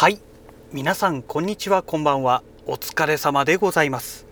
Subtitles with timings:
[0.00, 0.20] はい。
[0.72, 1.82] 皆さんこんにちは。
[1.82, 2.44] こんばんは。
[2.68, 4.26] お疲れ様でございます。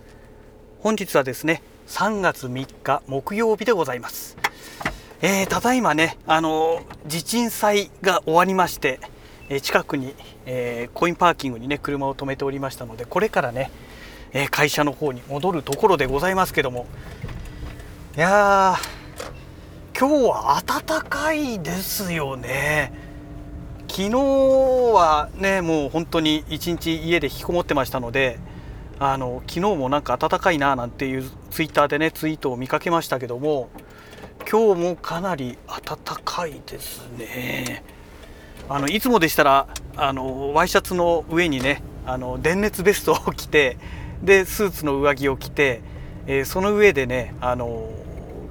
[0.78, 4.36] 本日はですね3月3日木曜日でございます。
[5.22, 9.00] えー、ただいまねあの地鎮祭が終わりまして
[9.48, 13.72] え近くに、えー、コインパーキングにね車を止めておりましたのでこれからね、
[14.32, 16.86] え会社の方に戻るところでございますけども。
[18.16, 18.76] いや
[19.98, 23.05] 今日は暖かいですよね。
[23.96, 28.38] 昨日はねもう本当に一日家で引きこもってましたので
[28.98, 33.70] あの昨日もなんか暖かいななんていうツイッターでねツイートを見かけましたけども
[34.40, 37.84] 今日もかなり暖かいですね。
[38.68, 39.66] あのいつもでしたら
[39.96, 43.78] あのワイシャツの上にねあの電熱ベストを着て
[44.22, 45.80] でスーツの上着を着て、
[46.26, 47.88] えー、その上でねあの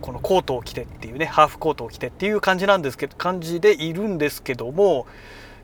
[0.06, 5.08] このコートを着てっていうねハーフコートを着てっていう感じなんですけど感じでいるんですけども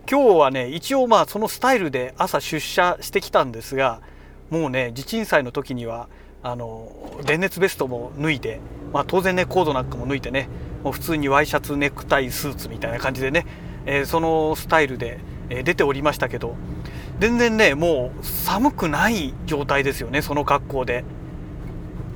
[0.09, 4.01] 今日はね一応まあそのスタイルで朝出社してきたんですが
[4.49, 6.09] もうね地鎮祭の時には
[6.41, 6.91] あの
[7.23, 8.59] 電熱ベストも脱いで、
[8.91, 10.49] まあ、当然ねコードなんかも脱いでね
[10.83, 13.45] もう普通にワイシャツネクタイスーツみたいな感じでね、
[13.85, 15.19] えー、そのスタイルで、
[15.51, 16.55] え出ておりましたけど
[17.19, 21.03] 全然ねもう寒くない状態ですよねその格好で。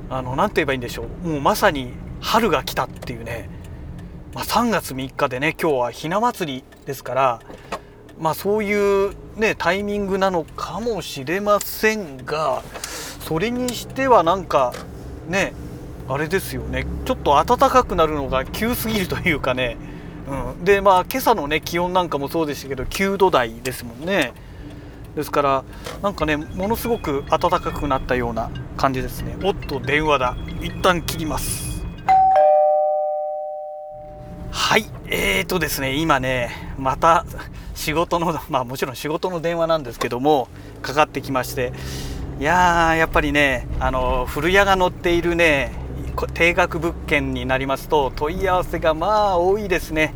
[0.08, 1.92] あの何て言えばいいんでしょうもうまさに
[2.26, 3.48] 春が来たっていうね、
[4.34, 7.40] まあ、3月3日でね今日はひな祭りですから
[8.18, 12.62] まあそういうねタイミングなのかもしれませんが
[13.20, 14.74] それにしてはなんか
[15.28, 15.52] ね
[16.08, 16.86] あれですよね。
[17.04, 19.76] ちょっと暖かくなるのが急すぎるというかね、
[20.28, 24.32] うん、でまあ今朝のね気温なんかもそうでしたけど9度台ですもんね。
[25.14, 25.64] ですから
[26.02, 29.36] なんかねものすごく暖かくなったような感じですね。
[29.42, 30.36] おっと電話だ。
[30.60, 31.65] 一旦切ります。
[34.68, 34.86] はい。
[35.06, 37.24] えーとですね今ねまた
[37.76, 40.48] 仕事の まあもちろん仕事の電話なんですけども
[40.82, 41.72] かかってきまして
[42.40, 45.70] いやーやっぱりねあの古谷が乗っているね
[46.34, 50.12] 定額物件になりますと問い合わせがまあ多いですね。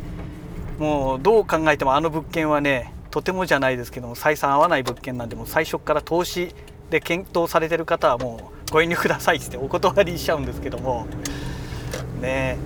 [0.79, 6.53] もうどう考えてもあの物件はねとてもじゃないですけども採算合わない物件なんでも最初から投資
[6.89, 11.07] で検討されてる方はもうご遠慮くださいってお断りしちゃうんですけども。
[12.19, 12.57] ね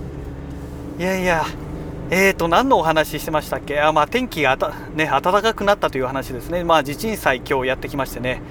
[0.98, 1.46] いやいや
[2.12, 3.82] えーと何のお話ししてましたっけ？
[3.82, 4.56] あ、まあ、天気が、
[4.94, 8.42] ね、暖かくなったという話ですね、まあ、地震祭今日やってきましてね。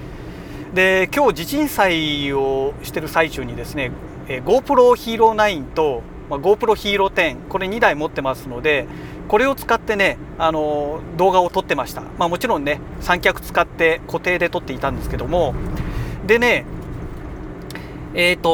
[0.73, 3.91] で今日地震祭をしてる最中にですね、
[4.27, 8.87] えー、GoPro Hero 9と、まあ、GoPro Hero 10これ2台持ってますので
[9.29, 15.55] これを使ってね、あのー、動画を撮ってました、まあ、もちろんね三脚使って固定で撮っていたんですけども。
[16.27, 16.65] でね
[18.15, 18.49] えっ、ー、と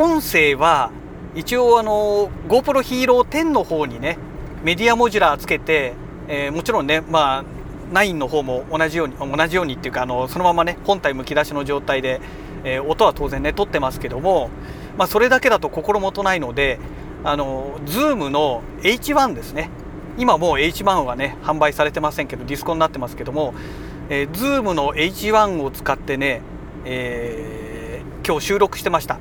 [0.00, 0.90] 音声は
[1.36, 4.18] 一応あの GoPro Hero 10の方にね
[4.64, 5.92] メディアモジュラーつけて、
[6.28, 7.44] えー、もちろんねまあ
[7.92, 12.20] 9の方も同じように同じようにっていうかあのそのままね本体むき出しの状態で、
[12.64, 14.50] えー、音は当然ね撮ってますけども、
[14.96, 16.80] まあ、それだけだと心もとないので
[17.22, 19.70] あの Zoom の H1 ですね。
[20.18, 23.52] 今もう H1 はね販売されてませんけどディスコになってますけども、
[24.08, 26.40] えー、Zoom の H1 を使ってね、
[26.86, 29.18] えー、今日収録してました。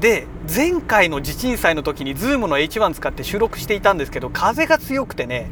[0.00, 5.50] で前回の地震災の時に Zoom の H1 使って収録していたんですけど風が強くてね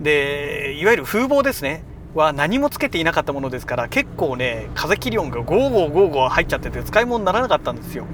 [0.00, 1.82] でいわゆる風防ですね
[2.14, 8.06] は何もつけていなかったものですから結構ね風切り音がゴーゴーゴーゴー入っちゃってて使い物にならなかったんですよ。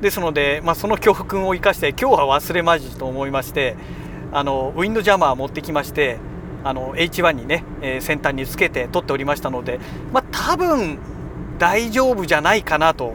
[0.00, 3.76] ですので、まあ、その教訓を生かして今日は忘れまじと思いまして
[4.32, 6.18] あのウィンドジャマー持ってきまして
[6.62, 9.80] あの H1 にね、えー、先端につけて撮っておりましたので
[10.12, 10.98] まあ多分
[11.58, 13.14] 大丈夫じゃないかなと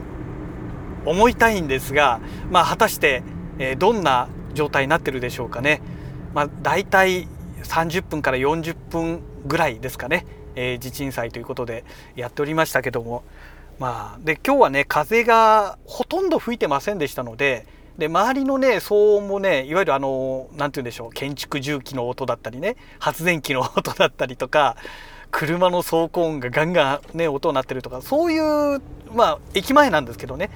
[1.04, 2.20] 思いたいんですが、
[2.50, 3.22] まあ、果たして、
[3.58, 5.80] え、どんな状態になってるでしょうかね。
[6.34, 7.28] まあ、大体
[7.62, 11.84] 30分から40分ぐらいですかね、えー、地震祭ということで
[12.16, 13.24] やっておりましたけども、
[13.78, 17.66] まあ、で今日はね風がほとんど吹いてませんでしたので
[17.98, 24.76] で周りのね騒音もねいわゆるあの何て言うんでしょう建築重機の音だったりね発電機の音だったりとか
[25.30, 28.80] 車の走行音がガンガンね音になってるとかそういう
[29.12, 30.50] まあ駅前なんですけどね。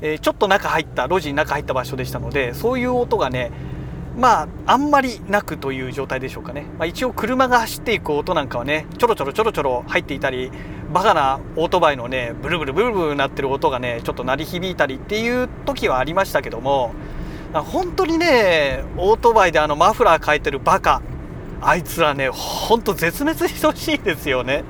[0.00, 3.50] え、ちょっと中入った路地に中入った場所でしたのでそういう音がね
[4.16, 10.50] まああんまりなくという状態でしょうかね、まあ、一応車が走っていく音なんかはねちょろちょろちょろちょろ入っていたり
[10.92, 16.94] バカなオートバイのねブルブルブルブルなってる音がねちょっと鳴り響いたりっていう時はありましたけども
[17.52, 21.02] 本当にねオートバイであのマフラー変えてるバカ
[21.60, 24.64] あいつらねほんと絶滅してほしいですよね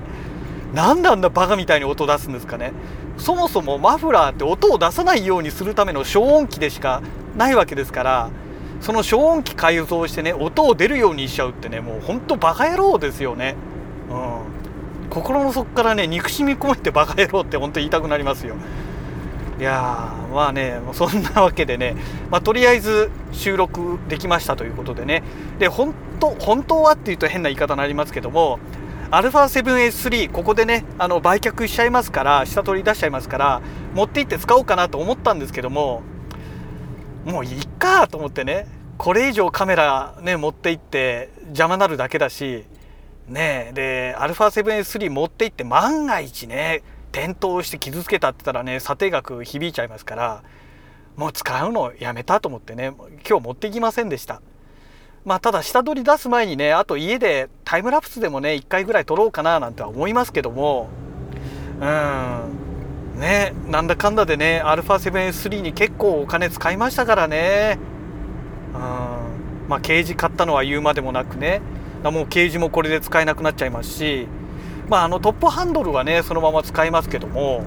[0.74, 2.72] なんであんなバカみたいに音出すんですかね
[3.18, 7.02] そもそもマフラーって音を出さないようにするための消音器でしか
[7.36, 8.30] ないわけですから
[8.80, 13.56] その消音器改造してね音を出るようにしちゃうってねもうほんとバカ野郎ですよね。
[14.10, 18.54] うん、心の底からね憎しみ込めてバカ野郎って本当言いたくなりますよ。
[19.58, 21.96] いやまあねそんなわけでね、
[22.30, 25.22] まあ、とりあえず収録できましたということでね。
[25.58, 28.58] で本当本当はっていうと変な言い方になりますけども
[29.10, 33.62] α7S3 ここでねあの売却しちゃいますから下取り出しちゃいますから
[33.94, 36.02] 持って行って使おうかなと思ったんですけども
[37.24, 38.66] もういいかと思ってね
[38.98, 42.64] これ以上カメラね持って行って邪魔なるだけだし
[43.28, 46.82] ねで α7S3 持って行って万が一ね
[47.12, 50.42] 転倒して傷つけたって言ったらね査定額響いちゃいますから
[51.16, 52.92] もう使うのやめたと思ってね
[53.28, 54.42] 今日持っていきませんでした。
[55.26, 60.88] まあただ下取り出す前にねあと家でタイムラプスでもね1回ぐらい撮ろうかななんては思いますけども。
[61.80, 63.20] うん。
[63.20, 67.76] ねなんだかんだでね α7S3 に結構お金使いましたからね。
[68.72, 69.68] うん。
[69.68, 71.60] まあケージ買ったのは言うまでもなくね。
[72.04, 74.28] もうケージもこれで使えなくなっちゃいますし。
[74.88, 77.64] まあ、あのトップハンドルはねそのまま使いますけども。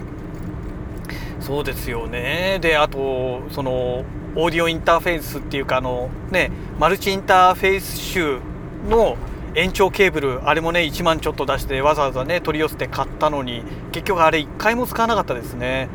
[1.40, 2.58] そうですよね。
[2.60, 4.04] であとその
[4.36, 8.40] オーディオインターフェースっていうかあのねマルチインターフェース種
[8.88, 9.16] の
[9.54, 15.88] 延長ケーブルあれもね1万ちょっと出してわざわざね取り寄せて買ったのに結局あれ1回も使わなかったですね、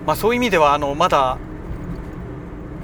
[0.00, 1.36] うん、まあそういう意味ではあのまだ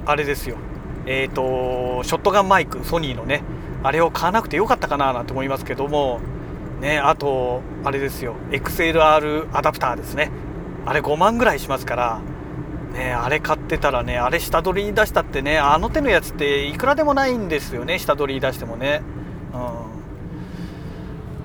[0.05, 0.57] あれですよ。
[1.05, 3.43] えっ、ー、とショットガンマイクソニーのね
[3.81, 6.19] あれを買わなくてよかったかななんて思いますけども。
[6.79, 10.31] ねあとあれですよ XLR アダプターですね。
[10.85, 12.21] あれ5万ぐらいしますから
[12.93, 19.01] ねあれ買ってたらねあれ下取りに出したってねあの手のやつっていくらでもないんですよね下取りに出してもね。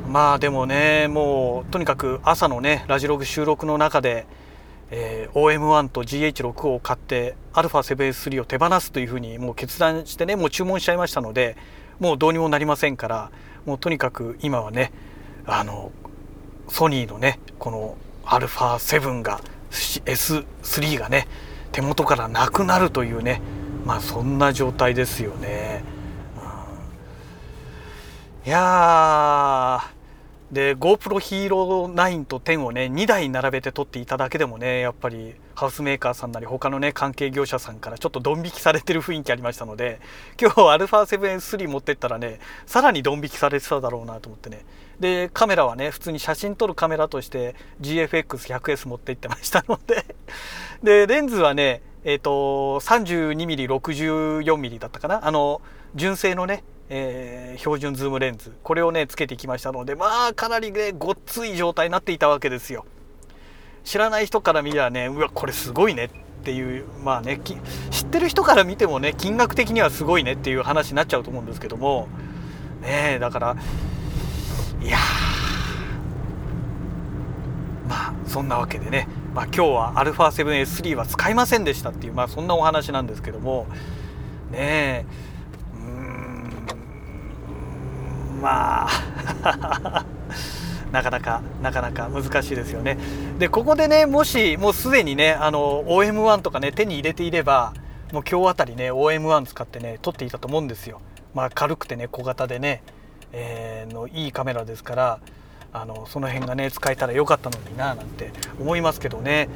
[0.06, 0.12] うん。
[0.12, 4.26] まあでもねもうとにかく朝のねラジログ収録の中で
[4.94, 11.56] えー、OM1 と GH6 を買って α7S3 を手放すというふうにもう決断してねもう注文しちゃいましたので
[11.99, 13.32] もうどうにもなりませんから
[13.64, 14.93] もうとにかく今はね
[15.47, 15.91] あの
[16.69, 19.41] ソニーのねこの α7 が
[19.71, 21.27] S3 がね
[21.73, 23.41] 手元からなくなるというね
[23.85, 25.83] まあそんな状態ですよね。
[28.44, 29.81] うん、いや
[30.53, 39.99] で GoPro Hero 9と10をね2台並べて撮っていただけでもねやっぱりハウスメーカーさんなり他のね関係業者さんからちょっとドン引きされてる雰囲気ありましたので
[40.38, 44.65] 今日 α7S3 持ってったらねさらにドン引きされてただろうなと思ってね。
[45.02, 50.06] でカメラはね普通に写真撮るカメラとして GFX100S 持って行ってましたので。
[50.82, 55.26] でレンズはねえっ、ー、と 32mm64mm だったかな。
[55.26, 55.60] あの
[55.94, 56.64] 純正のね
[56.94, 58.52] えー、標準ズームレンズ。
[58.62, 62.87] これをねつけてきましたのでまあかなりねごっつい状態になっていたわけですよ。
[63.82, 66.10] 知らない人から見ればねうわこれすごいねっ
[66.44, 67.40] ていうまあね
[67.90, 72.08] 知ってる人から見てもね金額的にはすごいねっていう話になっちゃうと思うんですけども。
[72.82, 73.56] ねえだから
[74.82, 74.99] いや
[77.88, 83.67] まあそんなわけでね、まあ、今日は α7S3 は使いませんでしたっていうまあそんなお話なんですけども。
[84.50, 85.32] ねえ。
[88.40, 90.05] まあ。
[90.93, 92.99] なかなかなかなか難しいですよね。
[93.38, 97.73] でここでねもしもうすでにねあの OM1 とかね手に入れていれば
[98.12, 101.00] もう今日あたりね OM1 使ってね撮っていたと思うんですよ。
[101.35, 102.83] まあ軽くてね小型でね、
[103.33, 105.21] え、のいいカメラですから
[105.73, 109.49] あのその辺がね使えたらよかったのにななんて思いますけどね。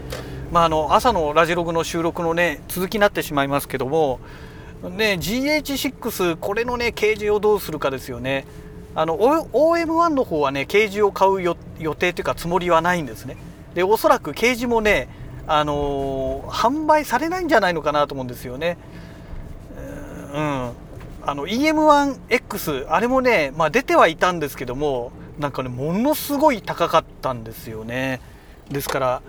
[0.51, 4.21] まああの朝のラジログの収録のね続きになってしまいますけども
[4.83, 8.47] ね GH6 これのねケージをどうするかですよね。
[8.95, 11.55] あの OM1 の方はねケージを買う予
[11.95, 13.37] 定というかつもりはないんですね。
[13.75, 15.09] でおそらくケージもね
[15.47, 18.79] あのー、販売されないんじゃないのかなと思うんですよね。
[20.35, 20.73] うん。
[21.27, 28.21] あの EM1X あれもね、まあ、出てはいたんですけどもなんかねものすごい高かったんですよね。
[28.71, 29.23] ですから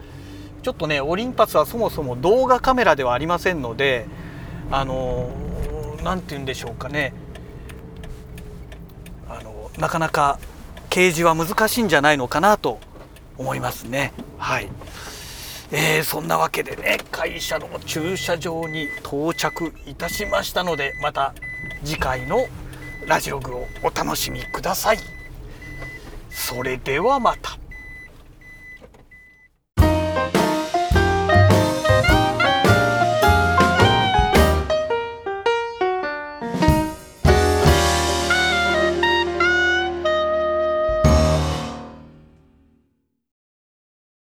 [0.62, 4.06] ちょっとねオリンパスはそもそも動画カメラではありませんので
[4.70, 5.32] あの
[6.04, 7.14] 何、て言うんでしょうかね。
[9.28, 10.40] あのなかなか
[10.92, 12.80] 掲示は難しいんじゃないのかなと
[13.40, 14.14] 思いますね。
[14.38, 14.70] はい、
[15.72, 21.34] えー、そんなわけでね会社の駐車場に到着いたしましたのでまた
[21.84, 22.48] 次回の
[23.06, 24.98] ラジオグをお楽しみください。
[26.30, 27.57] それではまた。